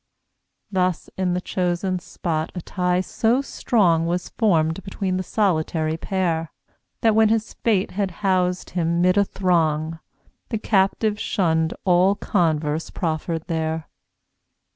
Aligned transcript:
Thus 0.71 1.11
in 1.15 1.35
the 1.35 1.41
chosen 1.41 1.99
spot 1.99 2.51
a 2.55 2.61
tie 2.61 3.01
so 3.01 3.43
strong 3.43 4.07
Was 4.07 4.29
formed 4.29 4.83
between 4.83 5.17
the 5.17 5.21
solitary 5.21 5.95
pair, 5.95 6.51
That 7.01 7.13
when 7.13 7.29
his 7.29 7.53
fate 7.53 7.91
had 7.91 8.09
housed 8.25 8.71
him 8.71 8.99
'mid 8.99 9.15
a 9.15 9.23
throng 9.23 9.99
The 10.49 10.57
Captive 10.57 11.19
shunned 11.19 11.75
all 11.85 12.15
converse 12.15 12.89
proffered 12.89 13.43
there. 13.45 13.89